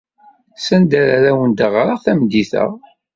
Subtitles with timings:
[0.65, 2.65] Sanda ara awen-d-ɣreɣ tameddit-a?